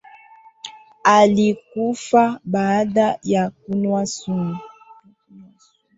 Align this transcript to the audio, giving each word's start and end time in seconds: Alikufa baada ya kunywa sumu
Alikufa 1.03 2.39
baada 2.43 3.19
ya 3.23 3.49
kunywa 3.49 4.05
sumu 4.05 4.57